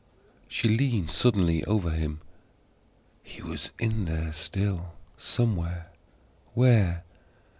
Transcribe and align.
She 0.47 0.67
leaned 0.67 1.11
suddenly 1.11 1.63
over 1.65 1.91
him. 1.91 2.21
HE 3.21 3.43
was 3.43 3.71
in 3.77 4.05
there 4.05 4.33
still, 4.33 4.95
somewhere. 5.15 5.91
_Where? 6.57 7.03